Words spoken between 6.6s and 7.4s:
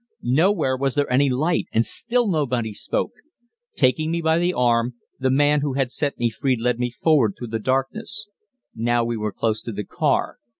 me forward